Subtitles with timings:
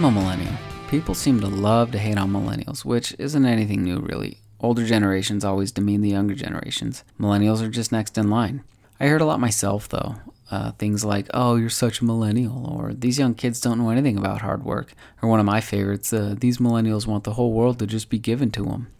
[0.00, 0.54] I'm a millennial.
[0.88, 4.38] People seem to love to hate on millennials, which isn't anything new, really.
[4.58, 7.04] Older generations always demean the younger generations.
[7.20, 8.64] Millennials are just next in line.
[8.98, 10.14] I heard a lot myself, though.
[10.50, 14.16] Uh, things like, oh, you're such a millennial, or these young kids don't know anything
[14.16, 17.78] about hard work, or one of my favorites, uh, these millennials want the whole world
[17.80, 18.90] to just be given to them.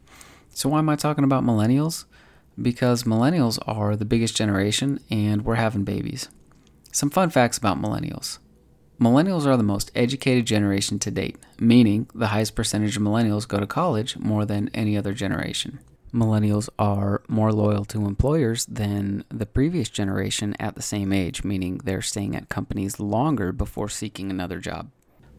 [0.50, 2.04] So, why am I talking about millennials?
[2.60, 6.28] Because millennials are the biggest generation and we're having babies.
[6.92, 8.38] Some fun facts about millennials.
[9.00, 13.58] Millennials are the most educated generation to date, meaning the highest percentage of millennials go
[13.58, 15.78] to college more than any other generation.
[16.12, 21.78] Millennials are more loyal to employers than the previous generation at the same age, meaning
[21.78, 24.90] they're staying at companies longer before seeking another job.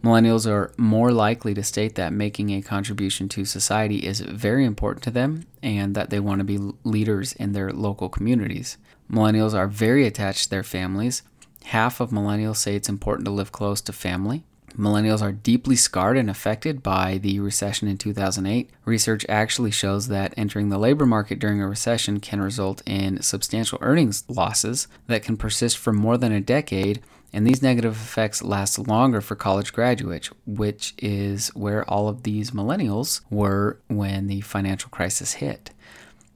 [0.03, 5.03] Millennials are more likely to state that making a contribution to society is very important
[5.03, 8.77] to them and that they want to be leaders in their local communities.
[9.11, 11.21] Millennials are very attached to their families
[11.65, 14.43] Half of millennials say it's important to live close to family.
[14.77, 18.69] Millennials are deeply scarred and affected by the recession in 2008.
[18.85, 23.77] Research actually shows that entering the labor market during a recession can result in substantial
[23.81, 27.01] earnings losses that can persist for more than a decade,
[27.33, 32.51] and these negative effects last longer for college graduates, which is where all of these
[32.51, 35.71] millennials were when the financial crisis hit.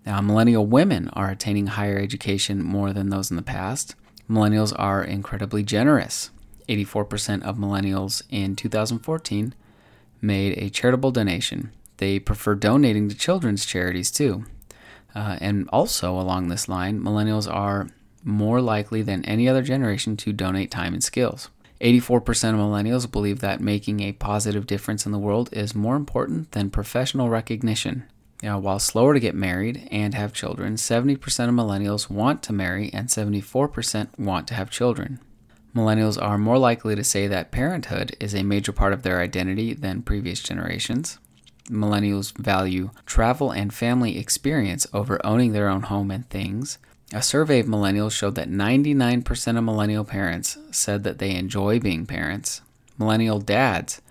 [0.06, 3.96] Now, millennial women are attaining higher education more than those in the past.
[4.30, 6.32] Millennials are incredibly generous.
[6.68, 9.54] 84% of millennials in 2014
[10.22, 11.72] made a charitable donation.
[11.98, 14.46] They prefer donating to children's charities too.
[15.14, 17.88] Uh, and also, along this line, millennials are
[18.24, 21.50] more likely than any other generation to donate time and skills.
[21.80, 26.52] 84% of millennials believe that making a positive difference in the world is more important
[26.52, 28.04] than professional recognition.
[28.44, 32.92] Now, while slower to get married and have children, 70% of millennials want to marry
[32.94, 35.20] and 74% want to have children.
[35.76, 39.74] Millennials are more likely to say that parenthood is a major part of their identity
[39.74, 41.18] than previous generations.
[41.70, 46.78] Millennials value travel and family experience over owning their own home and things.
[47.14, 52.06] A survey of millennials showed that 99% of millennial parents said that they enjoy being
[52.06, 52.62] parents.
[52.98, 54.02] Millennial dads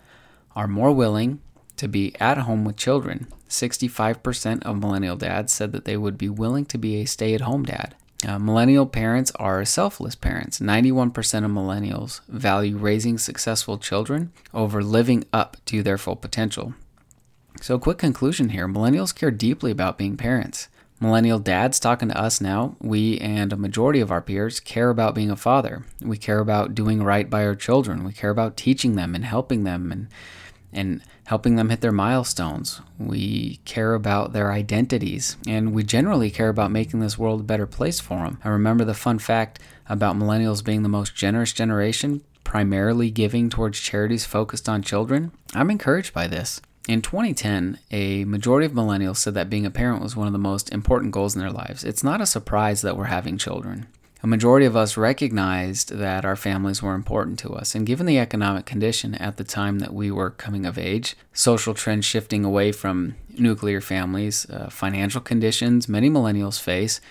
[0.55, 1.41] are more willing
[1.77, 3.27] to be at home with children.
[3.49, 7.43] 65% of millennial dads said that they would be willing to be a stay at
[7.43, 7.95] home dad.
[8.27, 10.59] Uh, millennial parents are selfless parents.
[10.59, 11.15] 91%
[11.45, 16.75] of millennials value raising successful children over living up to their full potential.
[17.61, 20.69] So, quick conclusion here millennials care deeply about being parents.
[21.01, 25.15] Millennial dads talking to us now, we and a majority of our peers care about
[25.15, 25.85] being a father.
[26.01, 28.05] We care about doing right by our children.
[28.05, 30.09] We care about teaching them and helping them and
[30.75, 32.81] and helping them hit their milestones.
[32.99, 37.67] We care about their identities, and we generally care about making this world a better
[37.67, 38.39] place for them.
[38.45, 39.59] I remember the fun fact
[39.89, 45.33] about millennials being the most generous generation, primarily giving towards charities focused on children.
[45.55, 46.61] I'm encouraged by this.
[46.87, 50.39] In 2010, a majority of millennials said that being a parent was one of the
[50.39, 51.83] most important goals in their lives.
[51.83, 53.87] It's not a surprise that we're having children
[54.25, 57.75] a majority of us recognized that our families were important to us.
[57.75, 61.75] And given the economic condition at the time that we were coming of age, social
[61.75, 67.03] trends shifting away from nuclear families, uh, financial conditions many millennials face,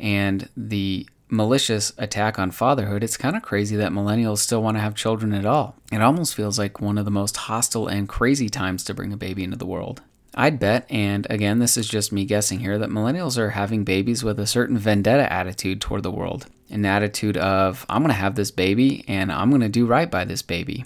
[0.00, 4.80] and the malicious attack on fatherhood, it's kind of crazy that millennials still want to
[4.80, 5.76] have children at all.
[5.92, 9.16] It almost feels like one of the most hostile and crazy times to bring a
[9.16, 10.02] baby into the world.
[10.36, 14.22] I'd bet, and again, this is just me guessing here, that millennials are having babies
[14.22, 16.46] with a certain vendetta attitude toward the world.
[16.70, 20.10] An attitude of, I'm going to have this baby and I'm going to do right
[20.10, 20.84] by this baby.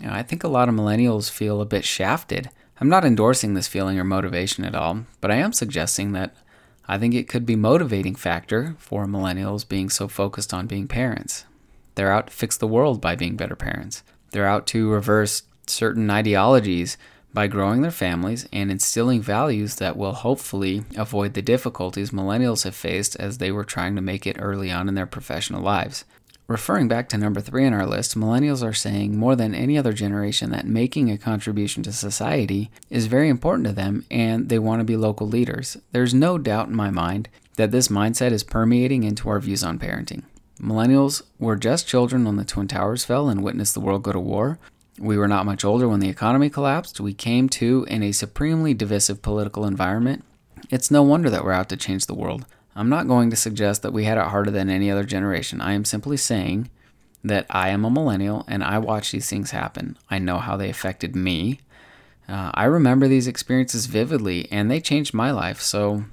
[0.00, 2.50] Know, I think a lot of millennials feel a bit shafted.
[2.80, 6.34] I'm not endorsing this feeling or motivation at all, but I am suggesting that
[6.88, 11.44] I think it could be motivating factor for millennials being so focused on being parents.
[11.96, 14.02] They're out to fix the world by being better parents.
[14.30, 16.96] They're out to reverse certain ideologies
[17.32, 22.74] by growing their families and instilling values that will hopefully avoid the difficulties millennials have
[22.74, 26.04] faced as they were trying to make it early on in their professional lives.
[26.50, 29.92] Referring back to number three on our list, millennials are saying more than any other
[29.92, 34.80] generation that making a contribution to society is very important to them and they want
[34.80, 35.76] to be local leaders.
[35.92, 39.78] There's no doubt in my mind that this mindset is permeating into our views on
[39.78, 40.24] parenting.
[40.60, 44.18] Millennials were just children when the Twin Towers fell and witnessed the world go to
[44.18, 44.58] war,
[45.00, 47.00] we were not much older when the economy collapsed.
[47.00, 50.24] We came to in a supremely divisive political environment.
[50.68, 52.44] It's no wonder that we're out to change the world.
[52.76, 55.60] I'm not going to suggest that we had it harder than any other generation.
[55.60, 56.70] I am simply saying
[57.24, 59.96] that I am a millennial and I watch these things happen.
[60.10, 61.60] I know how they affected me.
[62.28, 65.60] Uh, I remember these experiences vividly and they changed my life.
[65.60, 66.04] So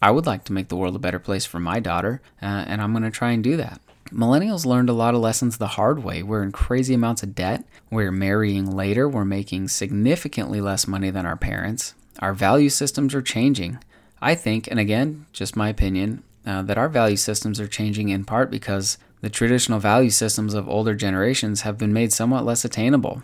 [0.00, 2.82] I would like to make the world a better place for my daughter, uh, and
[2.82, 3.80] I'm going to try and do that.
[4.14, 6.22] Millennials learned a lot of lessons the hard way.
[6.22, 7.64] We're in crazy amounts of debt.
[7.90, 9.08] We're marrying later.
[9.08, 11.94] We're making significantly less money than our parents.
[12.20, 13.78] Our value systems are changing.
[14.22, 18.24] I think, and again, just my opinion, uh, that our value systems are changing in
[18.24, 23.22] part because the traditional value systems of older generations have been made somewhat less attainable.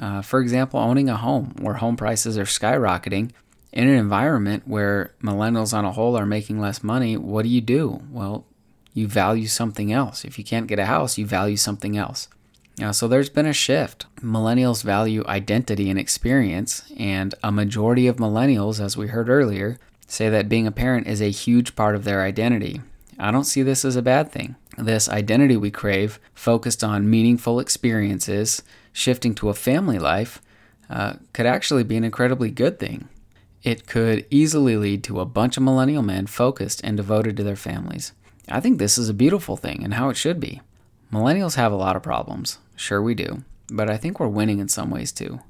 [0.00, 3.30] Uh, for example, owning a home where home prices are skyrocketing
[3.72, 7.60] in an environment where millennials on a whole are making less money, what do you
[7.60, 8.02] do?
[8.10, 8.46] Well,
[8.98, 10.24] you value something else.
[10.24, 12.28] If you can't get a house, you value something else.
[12.82, 14.06] Uh, so there's been a shift.
[14.20, 20.28] Millennials value identity and experience, and a majority of millennials, as we heard earlier, say
[20.28, 22.80] that being a parent is a huge part of their identity.
[23.18, 24.54] I don't see this as a bad thing.
[24.76, 28.62] This identity we crave, focused on meaningful experiences,
[28.92, 30.40] shifting to a family life,
[30.88, 33.08] uh, could actually be an incredibly good thing.
[33.64, 37.56] It could easily lead to a bunch of millennial men focused and devoted to their
[37.56, 38.12] families.
[38.50, 40.60] I think this is a beautiful thing and how it should be.
[41.12, 42.58] Millennials have a lot of problems.
[42.76, 43.42] Sure, we do.
[43.70, 45.40] But I think we're winning in some ways too.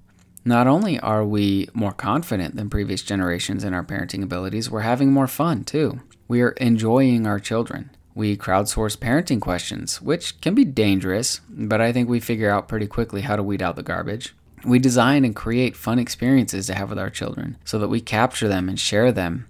[0.44, 5.12] Not only are we more confident than previous generations in our parenting abilities, we're having
[5.12, 6.00] more fun too.
[6.26, 7.90] We are enjoying our children.
[8.14, 12.86] We crowdsource parenting questions, which can be dangerous, but I think we figure out pretty
[12.86, 14.34] quickly how to weed out the garbage.
[14.64, 18.48] We design and create fun experiences to have with our children so that we capture
[18.48, 19.48] them and share them.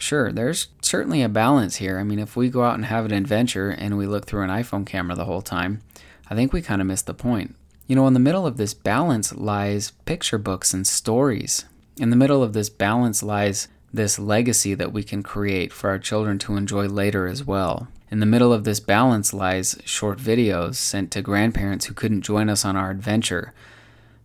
[0.00, 1.98] Sure, there's certainly a balance here.
[1.98, 4.50] I mean, if we go out and have an adventure and we look through an
[4.50, 5.82] iPhone camera the whole time,
[6.28, 7.54] I think we kind of miss the point.
[7.86, 11.66] You know, in the middle of this balance lies picture books and stories.
[11.98, 15.98] In the middle of this balance lies this legacy that we can create for our
[15.98, 17.88] children to enjoy later as well.
[18.10, 22.48] In the middle of this balance lies short videos sent to grandparents who couldn't join
[22.48, 23.52] us on our adventure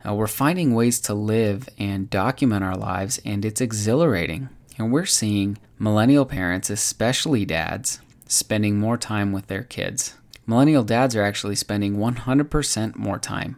[0.08, 4.50] uh, we're finding ways to live and document our lives, and it's exhilarating.
[4.78, 10.16] And we're seeing millennial parents, especially dads, spending more time with their kids.
[10.46, 13.58] Millennial dads are actually spending 100% more time.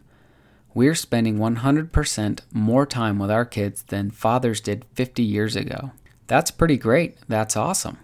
[0.74, 5.92] We're spending 100% more time with our kids than fathers did 50 years ago.
[6.28, 7.18] That's pretty great.
[7.28, 7.98] That's awesome.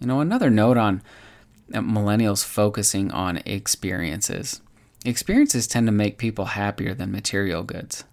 [0.00, 1.02] You know, another note on
[1.72, 4.62] uh, millennials focusing on experiences.
[5.04, 8.04] Experiences tend to make people happier than material goods.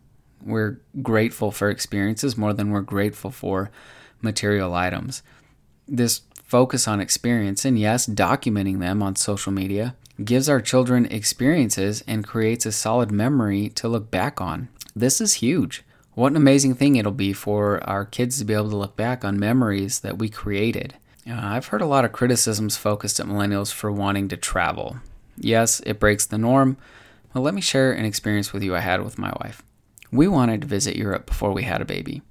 [0.43, 3.71] We're grateful for experiences more than we're grateful for
[4.21, 5.23] material items.
[5.87, 12.03] This focus on experience, and yes, documenting them on social media, gives our children experiences
[12.07, 14.69] and creates a solid memory to look back on.
[14.95, 15.83] This is huge.
[16.13, 19.25] What an amazing thing it'll be for our kids to be able to look back
[19.25, 20.95] on memories that we created.
[21.27, 24.97] Uh, I've heard a lot of criticisms focused at millennials for wanting to travel.
[25.37, 26.77] Yes, it breaks the norm.
[27.33, 29.61] But let me share an experience with you I had with my wife.
[30.09, 32.21] We wanted to visit Europe before we had a baby.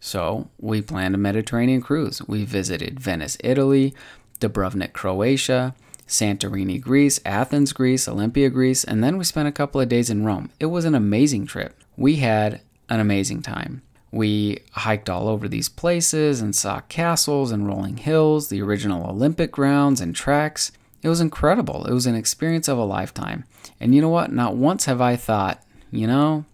[0.00, 2.22] So we planned a Mediterranean cruise.
[2.26, 3.94] We visited Venice, Italy,
[4.40, 5.74] Dubrovnik, Croatia,
[6.08, 10.24] Santorini, Greece, Athens, Greece, Olympia, Greece, and then we spent a couple of days in
[10.24, 10.50] Rome.
[10.58, 11.78] It was an amazing trip.
[11.96, 13.82] We had an amazing time.
[14.10, 19.52] We hiked all over these places and saw castles and rolling hills, the original Olympic
[19.52, 20.72] grounds and tracks.
[21.02, 21.86] It was incredible.
[21.86, 23.44] It was an experience of a lifetime.
[23.78, 24.32] And you know what?
[24.32, 25.62] Not once have I thought,
[25.92, 26.44] you know,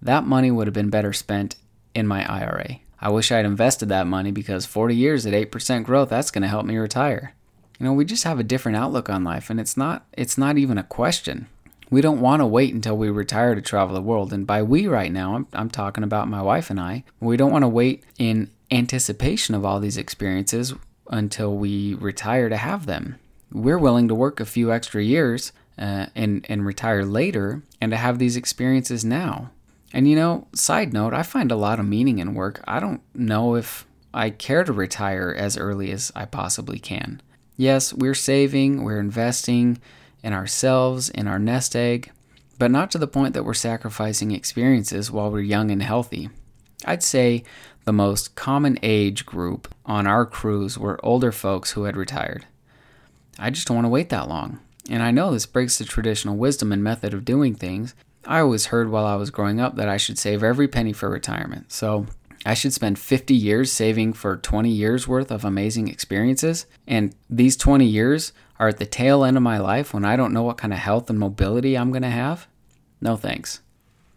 [0.00, 1.56] that money would have been better spent
[1.94, 2.80] in my IRA.
[3.00, 6.48] I wish I'd invested that money because 40 years at 8% growth, that's going to
[6.48, 7.34] help me retire.
[7.78, 10.56] You know, we just have a different outlook on life and it's not it's not
[10.56, 11.48] even a question.
[11.90, 14.32] We don't want to wait until we retire to travel the world.
[14.32, 17.04] And by we right now, I'm, I'm talking about my wife and I.
[17.20, 20.72] We don't want to wait in anticipation of all these experiences
[21.08, 23.16] until we retire to have them
[23.52, 27.96] we're willing to work a few extra years uh, and and retire later and to
[27.96, 29.50] have these experiences now.
[29.92, 32.62] And you know, side note, I find a lot of meaning in work.
[32.66, 37.20] I don't know if I care to retire as early as I possibly can.
[37.56, 39.78] Yes, we're saving, we're investing
[40.22, 42.10] in ourselves, in our nest egg,
[42.58, 46.30] but not to the point that we're sacrificing experiences while we're young and healthy.
[46.84, 47.44] I'd say
[47.84, 52.46] the most common age group on our cruise were older folks who had retired.
[53.38, 54.60] I just don't want to wait that long.
[54.88, 57.94] And I know this breaks the traditional wisdom and method of doing things.
[58.32, 61.10] I always heard while I was growing up that I should save every penny for
[61.10, 61.70] retirement.
[61.70, 62.06] So
[62.46, 66.64] I should spend 50 years saving for 20 years worth of amazing experiences.
[66.86, 70.32] And these 20 years are at the tail end of my life when I don't
[70.32, 72.46] know what kind of health and mobility I'm going to have.
[73.02, 73.60] No thanks.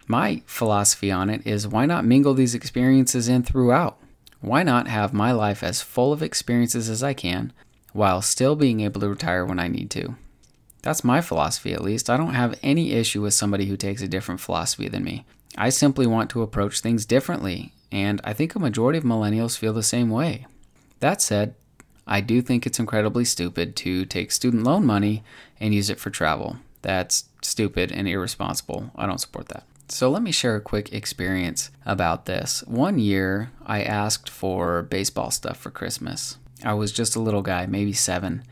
[0.08, 3.98] My philosophy on it is why not mingle these experiences in throughout?
[4.40, 7.52] Why not have my life as full of experiences as I can
[7.92, 10.16] while still being able to retire when I need to.
[10.86, 12.12] That's my philosophy, at least.
[12.12, 15.26] I don't have any issue with somebody who takes a different philosophy than me.
[15.58, 19.74] I simply want to approach things differently, and I think a majority of millennials feel
[19.74, 20.46] the same way.
[21.00, 21.56] That said,
[22.06, 25.24] I do think it's incredibly stupid to take student loan money
[25.60, 26.58] and use it for travel.
[26.84, 28.92] That's stupid and irresponsible.
[28.96, 29.64] I don't support that.
[29.90, 32.64] So, let me share a quick experience about this.
[32.68, 36.38] One year, I asked for baseball stuff for Christmas.
[36.64, 38.44] I was just a little guy, maybe seven,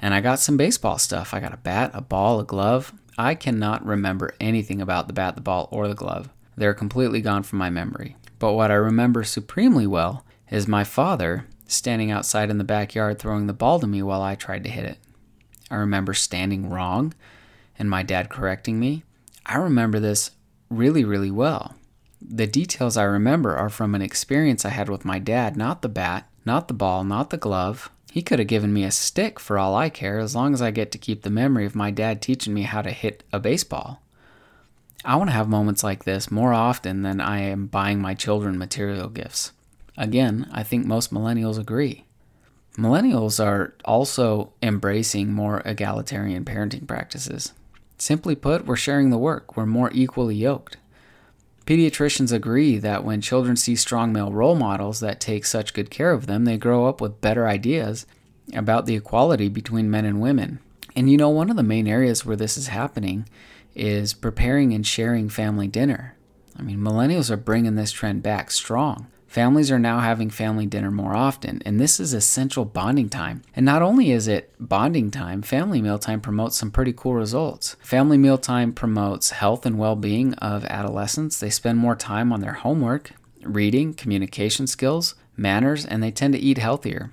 [0.00, 1.34] and I got some baseball stuff.
[1.34, 2.92] I got a bat, a ball, a glove.
[3.18, 6.30] I cannot remember anything about the bat, the ball, or the glove.
[6.56, 8.16] They're completely gone from my memory.
[8.38, 13.46] But what I remember supremely well is my father standing outside in the backyard throwing
[13.46, 14.98] the ball to me while I tried to hit it.
[15.70, 17.14] I remember standing wrong
[17.78, 19.04] and my dad correcting me.
[19.46, 20.32] I remember this
[20.68, 21.74] really, really well.
[22.20, 25.88] The details I remember are from an experience I had with my dad, not the
[25.88, 27.90] bat, not the ball, not the glove.
[28.10, 30.70] He could have given me a stick for all I care, as long as I
[30.70, 34.02] get to keep the memory of my dad teaching me how to hit a baseball.
[35.04, 38.58] I want to have moments like this more often than I am buying my children
[38.58, 39.52] material gifts.
[39.96, 42.04] Again, I think most millennials agree.
[42.76, 47.52] Millennials are also embracing more egalitarian parenting practices.
[47.96, 50.76] Simply put, we're sharing the work, we're more equally yoked.
[51.66, 56.12] Pediatricians agree that when children see strong male role models that take such good care
[56.12, 58.06] of them, they grow up with better ideas
[58.54, 60.58] about the equality between men and women.
[60.96, 63.28] And you know, one of the main areas where this is happening
[63.74, 66.16] is preparing and sharing family dinner.
[66.58, 69.06] I mean, millennials are bringing this trend back strong.
[69.30, 73.42] Families are now having family dinner more often, and this is essential bonding time.
[73.54, 77.76] And not only is it bonding time, family meal time promotes some pretty cool results.
[77.80, 81.38] Family meal time promotes health and well being of adolescents.
[81.38, 86.40] They spend more time on their homework, reading, communication skills, manners, and they tend to
[86.40, 87.12] eat healthier.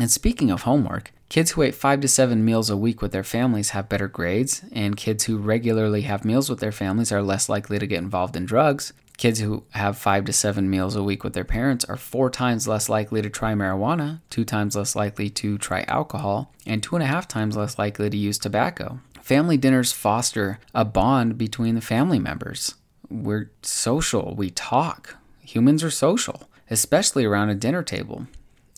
[0.00, 3.22] And speaking of homework, kids who ate five to seven meals a week with their
[3.22, 7.48] families have better grades, and kids who regularly have meals with their families are less
[7.48, 8.92] likely to get involved in drugs.
[9.16, 12.66] Kids who have five to seven meals a week with their parents are four times
[12.66, 17.02] less likely to try marijuana, two times less likely to try alcohol, and two and
[17.02, 19.00] a half times less likely to use tobacco.
[19.20, 22.74] Family dinners foster a bond between the family members.
[23.08, 25.16] We're social, we talk.
[25.42, 28.26] Humans are social, especially around a dinner table.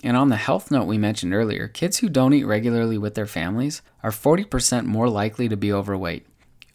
[0.03, 3.27] And on the health note we mentioned earlier, kids who don't eat regularly with their
[3.27, 6.27] families are 40% more likely to be overweight.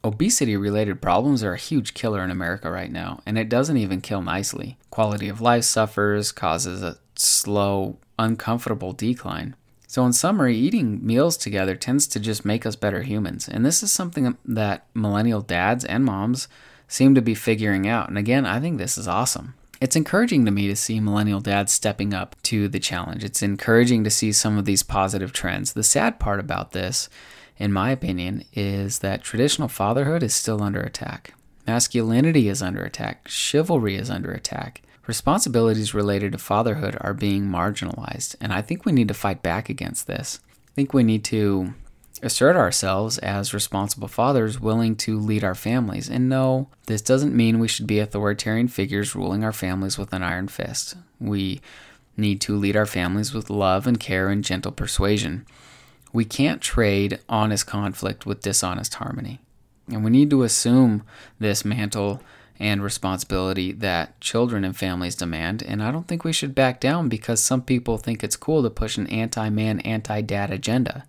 [0.03, 3.99] Obesity related problems are a huge killer in America right now, and it doesn't even
[3.99, 4.77] kill nicely.
[4.89, 9.55] Quality of life suffers, causes a slow, uncomfortable decline.
[9.87, 13.49] So, in summary, eating meals together tends to just make us better humans.
[13.49, 16.47] And this is something that millennial dads and moms
[16.87, 18.07] seem to be figuring out.
[18.07, 19.55] And again, I think this is awesome.
[19.81, 23.23] It's encouraging to me to see millennial dads stepping up to the challenge.
[23.23, 25.73] It's encouraging to see some of these positive trends.
[25.73, 27.09] The sad part about this
[27.59, 31.33] in my opinion, is that traditional fatherhood is still under attack.
[31.67, 33.27] Masculinity is under attack.
[33.27, 34.81] Chivalry is under attack.
[35.05, 39.69] Responsibilities related to fatherhood are being marginalized, and I think we need to fight back
[39.69, 40.39] against this.
[40.67, 41.73] I think we need to
[42.21, 46.09] assert ourselves as responsible fathers willing to lead our families.
[46.09, 50.23] And no, this doesn't mean we should be authoritarian figures ruling our families with an
[50.23, 50.95] iron fist.
[51.19, 51.61] We
[52.17, 55.45] need to lead our families with love and care and gentle persuasion.
[56.11, 59.39] We can't trade honest conflict with dishonest harmony.
[59.87, 61.03] And we need to assume
[61.39, 62.21] this mantle
[62.59, 65.63] and responsibility that children and families demand.
[65.63, 68.69] And I don't think we should back down because some people think it's cool to
[68.69, 71.05] push an anti man, anti dad agenda.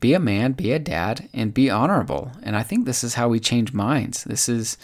[0.00, 2.32] Be a man, be a dad, and be honorable.
[2.42, 4.24] And I think this is how we change minds.
[4.24, 4.76] This is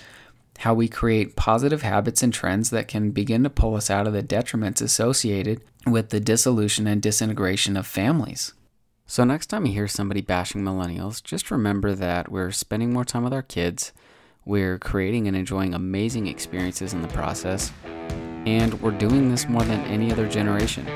[0.59, 4.13] how we create positive habits and trends that can begin to pull us out of
[4.13, 8.53] the detriments associated with the dissolution and disintegration of families.
[9.11, 13.25] So, next time you hear somebody bashing millennials, just remember that we're spending more time
[13.25, 13.93] with our kids,
[14.45, 17.73] we're creating and enjoying amazing experiences in the process,
[18.47, 20.87] and we're doing this more than any other generation.